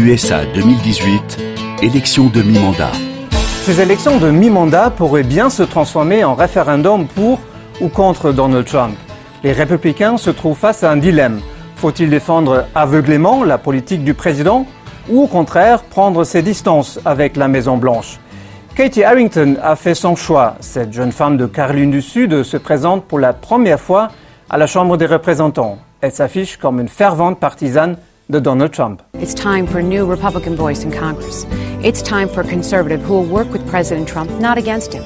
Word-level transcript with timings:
USA 0.00 0.46
2018, 0.46 1.38
élection 1.82 2.28
de 2.28 2.40
mi-mandat. 2.40 2.92
Ces 3.64 3.82
élections 3.82 4.18
de 4.18 4.30
mi-mandat 4.30 4.88
pourraient 4.88 5.22
bien 5.22 5.50
se 5.50 5.62
transformer 5.62 6.24
en 6.24 6.34
référendum 6.34 7.06
pour 7.06 7.38
ou 7.82 7.88
contre 7.88 8.32
Donald 8.32 8.64
Trump. 8.64 8.94
Les 9.44 9.52
républicains 9.52 10.16
se 10.16 10.30
trouvent 10.30 10.56
face 10.56 10.84
à 10.84 10.90
un 10.90 10.96
dilemme. 10.96 11.40
Faut-il 11.76 12.08
défendre 12.08 12.64
aveuglément 12.74 13.44
la 13.44 13.58
politique 13.58 14.02
du 14.02 14.14
président 14.14 14.64
ou 15.10 15.24
au 15.24 15.26
contraire 15.26 15.82
prendre 15.82 16.24
ses 16.24 16.40
distances 16.40 16.98
avec 17.04 17.36
la 17.36 17.48
Maison-Blanche? 17.48 18.18
Katie 18.74 19.04
Harrington 19.04 19.56
a 19.62 19.76
fait 19.76 19.94
son 19.94 20.16
choix. 20.16 20.54
Cette 20.60 20.94
jeune 20.94 21.12
femme 21.12 21.36
de 21.36 21.44
Caroline 21.44 21.90
du 21.90 22.00
Sud 22.00 22.42
se 22.42 22.56
présente 22.56 23.04
pour 23.04 23.18
la 23.18 23.34
première 23.34 23.80
fois 23.80 24.08
à 24.48 24.56
la 24.56 24.66
Chambre 24.66 24.96
des 24.96 25.06
représentants. 25.06 25.78
Elle 26.00 26.12
s'affiche 26.12 26.56
comme 26.56 26.80
une 26.80 26.88
fervente 26.88 27.38
partisane 27.38 27.98
de 28.30 28.38
Donald 28.38 28.72
Trump. 28.72 29.02
It's 29.20 29.34
time 29.34 29.66
for 29.66 29.80
a 29.80 29.82
new 29.82 30.06
Republican 30.06 30.56
voice 30.56 30.82
in 30.82 30.90
Congress. 30.90 31.44
It's 31.84 32.00
time 32.00 32.26
for 32.26 32.40
a 32.40 32.48
conservative 32.48 33.02
who 33.02 33.12
will 33.12 33.26
work 33.26 33.52
with 33.52 33.68
President 33.68 34.08
Trump, 34.08 34.30
not 34.40 34.56
against 34.56 34.94
him. 34.94 35.04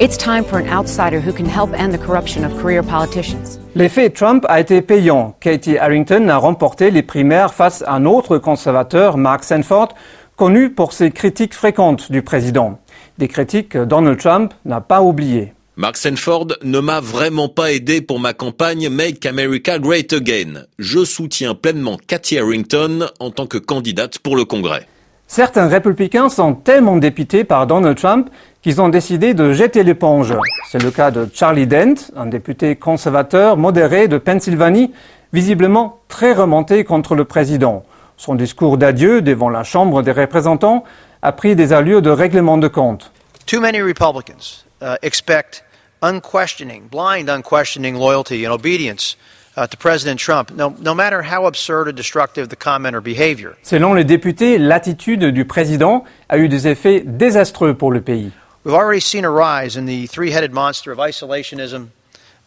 It's 0.00 0.16
time 0.16 0.44
for 0.44 0.58
an 0.58 0.66
outsider 0.66 1.20
who 1.20 1.30
can 1.30 1.44
help 1.44 1.78
end 1.78 1.92
the 1.92 1.98
corruption 1.98 2.42
of 2.42 2.56
career 2.56 2.82
politicians. 2.82 3.58
L'effet 3.74 4.14
Trump 4.14 4.46
a 4.48 4.60
été 4.60 4.80
payant. 4.80 5.34
Katie 5.40 5.76
Harrington 5.76 6.30
a 6.30 6.38
remporté 6.38 6.90
les 6.90 7.02
primaires 7.02 7.52
face 7.52 7.84
à 7.86 7.96
un 7.96 8.06
autre 8.06 8.38
conservateur, 8.38 9.18
Mark 9.18 9.44
Sanford, 9.44 9.88
connu 10.36 10.70
pour 10.70 10.94
ses 10.94 11.10
critiques 11.10 11.52
fréquentes 11.52 12.10
du 12.10 12.22
président. 12.22 12.78
Des 13.18 13.28
critiques 13.28 13.68
que 13.68 13.84
Donald 13.84 14.18
Trump 14.18 14.54
n'a 14.64 14.80
pas 14.80 15.02
oubliées. 15.02 15.52
Mark 15.80 15.96
Sanford 15.96 16.48
ne 16.62 16.78
m'a 16.78 17.00
vraiment 17.00 17.48
pas 17.48 17.72
aidé 17.72 18.02
pour 18.02 18.20
ma 18.20 18.34
campagne 18.34 18.90
Make 18.90 19.24
America 19.24 19.78
Great 19.78 20.12
Again. 20.12 20.66
Je 20.78 21.06
soutiens 21.06 21.54
pleinement 21.54 21.96
Cathy 22.06 22.38
Harrington 22.38 23.06
en 23.18 23.30
tant 23.30 23.46
que 23.46 23.56
candidate 23.56 24.18
pour 24.18 24.36
le 24.36 24.44
Congrès. 24.44 24.86
Certains 25.26 25.68
républicains 25.68 26.28
sont 26.28 26.52
tellement 26.52 26.98
dépités 26.98 27.44
par 27.44 27.66
Donald 27.66 27.96
Trump 27.96 28.28
qu'ils 28.60 28.82
ont 28.82 28.90
décidé 28.90 29.32
de 29.32 29.54
jeter 29.54 29.82
l'éponge. 29.82 30.34
C'est 30.70 30.82
le 30.82 30.90
cas 30.90 31.10
de 31.10 31.26
Charlie 31.32 31.66
Dent, 31.66 31.94
un 32.14 32.26
député 32.26 32.76
conservateur 32.76 33.56
modéré 33.56 34.06
de 34.06 34.18
Pennsylvanie, 34.18 34.92
visiblement 35.32 36.00
très 36.08 36.34
remonté 36.34 36.84
contre 36.84 37.14
le 37.14 37.24
président. 37.24 37.84
Son 38.18 38.34
discours 38.34 38.76
d'adieu 38.76 39.22
devant 39.22 39.48
la 39.48 39.64
Chambre 39.64 40.02
des 40.02 40.12
représentants 40.12 40.84
a 41.22 41.32
pris 41.32 41.56
des 41.56 41.72
allures 41.72 42.02
de 42.02 42.10
règlement 42.10 42.58
de 42.58 42.68
compte. 42.68 43.12
Too 43.46 43.60
many 43.60 43.80
Republicans 43.80 44.66
uh, 44.82 44.96
expect 45.00 45.64
unquestioning, 46.02 46.88
blind 46.88 47.28
unquestioning 47.28 47.96
loyalty 47.96 48.44
and 48.44 48.52
obedience 48.52 49.16
uh, 49.56 49.66
to 49.66 49.76
President 49.76 50.18
Trump, 50.18 50.50
no, 50.50 50.74
no 50.80 50.94
matter 50.94 51.22
how 51.22 51.46
absurd 51.46 51.88
or 51.88 51.92
destructive 51.92 52.48
the 52.48 52.56
comment 52.56 52.94
or 52.94 53.00
behavior. 53.00 53.56
Selon 53.62 53.94
les 53.94 54.04
députés, 54.04 54.58
l'attitude 54.58 55.24
du 55.32 55.44
président 55.44 56.04
a 56.28 56.38
eu 56.38 56.48
des 56.48 56.66
effets 56.66 57.00
désastreux 57.00 57.74
pour 57.74 57.92
le 57.92 58.00
pays. 58.00 58.32
We've 58.64 58.74
already 58.74 59.00
seen 59.00 59.24
a 59.24 59.30
rise 59.30 59.76
in 59.76 59.86
the 59.86 60.06
three 60.06 60.30
headed 60.30 60.52
monster 60.52 60.92
of 60.92 60.98
isolationism, 60.98 61.88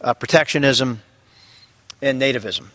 uh, 0.00 0.14
protectionism, 0.14 0.98
and 2.02 2.20
nativism. 2.20 2.66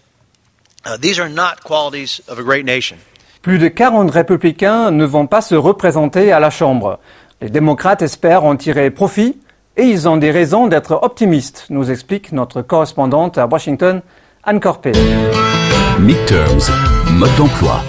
Uh, 0.85 0.97
these 0.97 1.19
are 1.19 1.29
not 1.29 1.63
qualities 1.63 2.21
of 2.27 2.39
a 2.39 2.43
great 2.43 2.65
nation. 2.65 2.97
Plus 3.41 3.57
de 3.57 3.69
40 3.69 4.11
républicains 4.11 4.91
ne 4.91 5.05
vont 5.05 5.27
pas 5.27 5.41
se 5.41 5.55
représenter 5.55 6.31
à 6.31 6.39
la 6.39 6.49
Chambre. 6.49 6.99
Les 7.41 7.49
démocrates 7.49 8.01
espèrent 8.01 8.43
en 8.43 8.57
tirer 8.57 8.91
profit 8.91 9.37
et 9.79 9.85
ils 9.85 10.09
ont 10.09 10.17
des 10.17 10.29
raisons 10.29 10.67
d'être 10.67 10.99
optimistes, 11.01 11.65
nous 11.69 11.89
explique 11.89 12.33
notre 12.33 12.61
correspondante 12.61 13.37
à 13.37 13.47
Washington, 13.47 14.01
Anne 14.43 14.59
Corpé. 14.59 14.91
Midterms, 15.99 16.69
mode 17.13 17.35
d'emploi. 17.37 17.81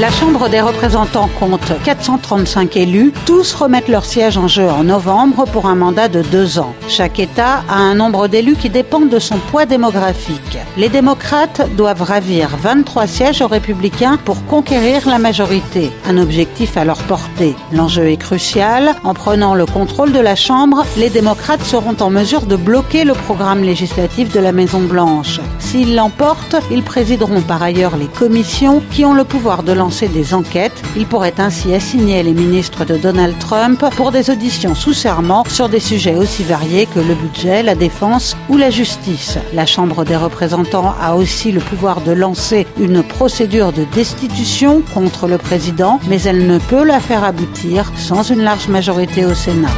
La 0.00 0.12
Chambre 0.12 0.48
des 0.48 0.60
représentants 0.60 1.28
compte 1.40 1.72
435 1.82 2.76
élus. 2.76 3.12
Tous 3.26 3.52
remettent 3.52 3.88
leur 3.88 4.04
siège 4.04 4.38
en 4.38 4.46
jeu 4.46 4.68
en 4.70 4.84
novembre 4.84 5.44
pour 5.46 5.66
un 5.66 5.74
mandat 5.74 6.06
de 6.06 6.22
deux 6.22 6.60
ans. 6.60 6.72
Chaque 6.86 7.18
État 7.18 7.64
a 7.68 7.78
un 7.78 7.96
nombre 7.96 8.28
d'élus 8.28 8.54
qui 8.54 8.70
dépend 8.70 9.00
de 9.00 9.18
son 9.18 9.38
poids 9.38 9.66
démographique. 9.66 10.58
Les 10.76 10.88
démocrates 10.88 11.62
doivent 11.74 12.02
ravir 12.02 12.50
23 12.62 13.08
sièges 13.08 13.42
aux 13.42 13.48
républicains 13.48 14.18
pour 14.24 14.46
conquérir 14.46 15.08
la 15.08 15.18
majorité. 15.18 15.90
Un 16.06 16.16
objectif 16.18 16.76
à 16.76 16.84
leur 16.84 16.98
portée. 16.98 17.56
L'enjeu 17.72 18.08
est 18.08 18.18
crucial. 18.18 18.94
En 19.02 19.14
prenant 19.14 19.56
le 19.56 19.66
contrôle 19.66 20.12
de 20.12 20.20
la 20.20 20.36
Chambre, 20.36 20.84
les 20.96 21.10
démocrates 21.10 21.64
seront 21.64 21.96
en 21.98 22.10
mesure 22.10 22.42
de 22.42 22.54
bloquer 22.54 23.02
le 23.02 23.14
programme 23.14 23.64
législatif 23.64 24.32
de 24.32 24.38
la 24.38 24.52
Maison-Blanche. 24.52 25.40
S'ils 25.58 25.96
l'emportent, 25.96 26.54
ils 26.70 26.84
présideront 26.84 27.40
par 27.40 27.64
ailleurs 27.64 27.96
les 27.96 28.06
commissions 28.06 28.80
qui 28.92 29.04
ont 29.04 29.12
le 29.12 29.24
pouvoir 29.24 29.64
de 29.64 29.72
lancer 29.72 29.87
des 29.88 30.34
enquêtes. 30.34 30.82
Ils 30.96 31.06
pourraient 31.06 31.38
ainsi 31.38 31.74
assigner 31.74 32.22
les 32.22 32.32
ministres 32.32 32.84
de 32.84 32.96
Donald 32.96 33.38
Trump 33.38 33.82
pour 33.96 34.12
des 34.12 34.30
auditions 34.30 34.74
sous 34.74 34.92
serment 34.92 35.44
sur 35.48 35.68
des 35.68 35.80
sujets 35.80 36.14
aussi 36.14 36.44
variés 36.44 36.86
que 36.86 37.00
le 37.00 37.14
budget, 37.14 37.62
la 37.62 37.74
défense 37.74 38.36
ou 38.48 38.56
la 38.56 38.70
justice. 38.70 39.38
La 39.54 39.66
Chambre 39.66 40.04
des 40.04 40.16
représentants 40.16 40.94
a 41.00 41.14
aussi 41.14 41.52
le 41.52 41.60
pouvoir 41.60 42.02
de 42.02 42.12
lancer 42.12 42.66
une 42.78 43.02
procédure 43.02 43.72
de 43.72 43.84
destitution 43.94 44.82
contre 44.94 45.26
le 45.26 45.38
président, 45.38 46.00
mais 46.08 46.20
elle 46.22 46.46
ne 46.46 46.58
peut 46.58 46.84
la 46.84 47.00
faire 47.00 47.24
aboutir 47.24 47.90
sans 47.96 48.22
une 48.30 48.42
large 48.42 48.68
majorité 48.68 49.24
au 49.24 49.34
Sénat. 49.34 49.68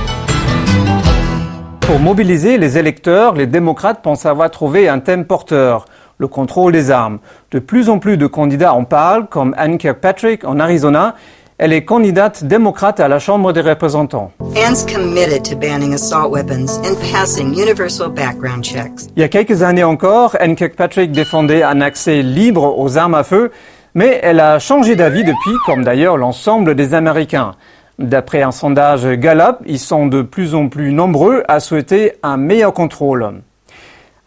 Pour 1.81 1.99
mobiliser 1.99 2.57
les 2.57 2.79
électeurs, 2.79 3.35
les 3.35 3.49
démocrates 3.49 4.01
pensent 4.01 4.25
avoir 4.25 4.51
trouvé 4.51 4.89
un 4.89 5.01
thème 5.01 5.25
porteur, 5.25 5.87
le 6.21 6.29
contrôle 6.29 6.73
des 6.73 6.91
armes. 6.91 7.19
De 7.51 7.59
plus 7.59 7.89
en 7.89 7.99
plus 7.99 8.19
de 8.19 8.27
candidats 8.27 8.75
en 8.75 8.85
parlent, 8.85 9.27
comme 9.27 9.55
Anne 9.57 9.79
Kirkpatrick 9.79 10.45
en 10.45 10.61
Arizona. 10.61 11.15
Elle 11.57 11.73
est 11.73 11.85
candidate 11.85 12.45
démocrate 12.45 13.01
à 13.01 13.09
la 13.09 13.19
Chambre 13.19 13.53
des 13.53 13.63
représentants. 13.63 14.31
Anne's 14.55 14.85
committed 14.85 15.43
to 15.43 15.57
banning 15.57 15.95
assault 15.95 16.31
weapons 16.31 16.79
and 16.85 16.95
passing 17.13 17.55
universal 17.55 18.09
background 18.11 18.63
checks. 18.63 19.09
Il 19.17 19.21
y 19.21 19.25
a 19.25 19.29
quelques 19.29 19.63
années 19.63 19.85
encore, 19.85 20.37
Anne 20.41 20.57
Kirkpatrick 20.57 21.11
défendait 21.11 21.63
un 21.63 21.81
accès 21.81 22.23
libre 22.23 22.79
aux 22.79 22.97
armes 22.97 23.15
à 23.15 23.25
feu, 23.25 23.51
mais 23.95 24.21
elle 24.23 24.41
a 24.41 24.59
changé 24.59 24.97
d'avis 24.97 25.25
depuis, 25.25 25.57
comme 25.67 25.85
d'ailleurs 25.85 26.17
l'ensemble 26.17 26.75
des 26.75 26.95
Américains. 26.95 27.53
D'après 27.99 28.43
un 28.43 28.53
sondage 28.53 29.07
Gallup, 29.07 29.57
ils 29.67 29.79
sont 29.79 30.07
de 30.07 30.23
plus 30.23 30.55
en 30.55 30.69
plus 30.69 30.93
nombreux 30.93 31.43
à 31.49 31.61
souhaiter 31.61 32.13
un 32.23 32.39
meilleur 32.39 32.73
contrôle. 32.73 33.43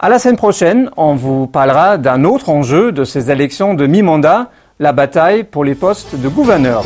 À 0.04 0.10
la 0.10 0.20
semaine 0.20 0.36
prochaine, 0.36 0.90
on 0.98 1.16
vous 1.16 1.48
parlera 1.48 1.98
d'un 1.98 2.26
autre 2.26 2.50
enjeu 2.50 2.92
de 2.92 3.06
ces 3.06 3.32
élections 3.32 3.74
de 3.74 3.88
mi-mandat, 3.88 4.50
la 4.78 4.92
bataille 4.92 5.46
pour 5.46 5.64
les 5.64 5.76
postes 5.76 6.20
de 6.20 6.28
gouverneur. 6.28 6.84